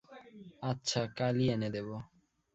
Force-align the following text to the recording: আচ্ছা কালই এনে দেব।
আচ্ছা 0.61 1.01
কালই 1.17 1.45
এনে 1.49 1.69
দেব। 1.75 1.89